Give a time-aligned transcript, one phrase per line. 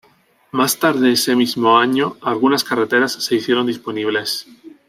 [0.49, 4.47] Más tarde ese mismo año, algunas carreteras se hicieron disponibles.